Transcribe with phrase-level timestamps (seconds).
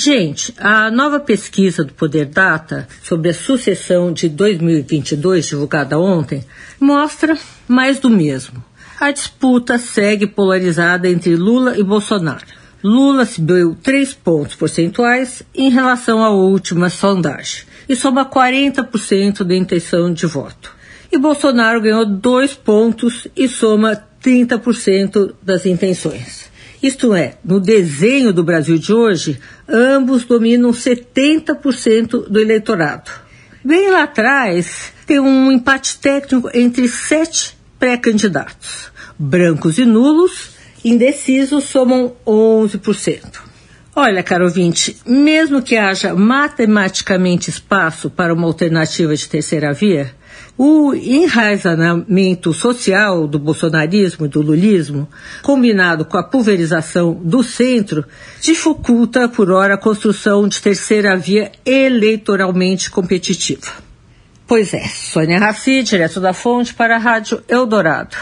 [0.00, 6.44] Gente, a nova pesquisa do Poder Data sobre a sucessão de 2022, divulgada ontem,
[6.78, 8.64] mostra mais do mesmo.
[9.00, 12.46] A disputa segue polarizada entre Lula e Bolsonaro.
[12.80, 20.12] Lula subiu 3 pontos percentuais em relação à última sondagem e soma 40% da intenção
[20.12, 20.76] de voto.
[21.10, 26.48] E Bolsonaro ganhou 2 pontos e soma 30% das intenções.
[26.82, 33.10] Isto é, no desenho do Brasil de hoje, ambos dominam 70% do eleitorado.
[33.64, 38.92] Bem lá atrás, tem um empate técnico entre sete pré-candidatos.
[39.18, 40.50] Brancos e nulos,
[40.84, 43.47] indecisos, somam 11%.
[43.94, 50.14] Olha, caro ouvinte, mesmo que haja matematicamente espaço para uma alternativa de terceira via,
[50.56, 55.08] o enraizamento social do bolsonarismo e do lulismo,
[55.42, 58.04] combinado com a pulverização do centro,
[58.40, 63.70] dificulta, por hora, a construção de terceira via eleitoralmente competitiva.
[64.46, 68.16] Pois é, Sônia Raci, direto da fonte para a Rádio Eldorado.